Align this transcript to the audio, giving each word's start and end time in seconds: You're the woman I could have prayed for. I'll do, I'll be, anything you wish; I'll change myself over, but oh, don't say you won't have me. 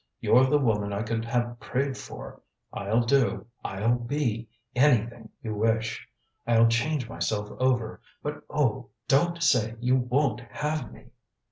You're 0.19 0.47
the 0.47 0.57
woman 0.57 0.91
I 0.91 1.03
could 1.03 1.25
have 1.25 1.59
prayed 1.59 1.95
for. 1.95 2.41
I'll 2.73 3.01
do, 3.03 3.45
I'll 3.63 3.93
be, 3.99 4.47
anything 4.75 5.29
you 5.43 5.53
wish; 5.53 6.07
I'll 6.47 6.67
change 6.69 7.07
myself 7.07 7.51
over, 7.59 8.01
but 8.23 8.41
oh, 8.49 8.89
don't 9.07 9.43
say 9.43 9.75
you 9.79 9.95
won't 9.97 10.39
have 10.49 10.91
me. 10.91 11.11